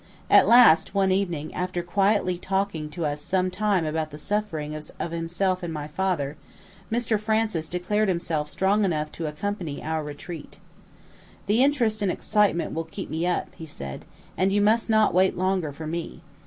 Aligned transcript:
At 0.31 0.47
last, 0.47 0.95
one 0.95 1.11
evening, 1.11 1.53
after 1.53 1.83
quietly 1.83 2.35
talking 2.39 2.89
to 2.89 3.05
us 3.05 3.21
sometime 3.21 3.85
about 3.85 4.09
the 4.09 4.17
sufferings 4.17 4.89
of 4.99 5.11
himself 5.11 5.61
and 5.61 5.71
my 5.71 5.87
father, 5.87 6.37
Mr 6.91 7.19
Francis 7.19 7.69
declared 7.69 8.07
himself 8.09 8.49
strong 8.49 8.83
enough 8.83 9.11
to 9.11 9.27
accompany 9.27 9.83
our 9.83 10.03
retreat. 10.03 10.57
"The 11.45 11.63
interest 11.63 12.01
and 12.01 12.11
excitement 12.11 12.73
will 12.73 12.85
keep 12.85 13.11
me 13.11 13.27
up," 13.27 13.49
he 13.55 13.67
said; 13.67 14.03
"and 14.35 14.51
you 14.51 14.59
must 14.59 14.89
not 14.89 15.13
wait 15.13 15.37
longer 15.37 15.71
for 15.71 15.85
me. 15.85 16.21